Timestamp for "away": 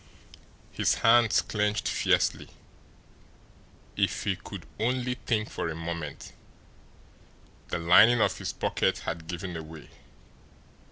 9.55-9.91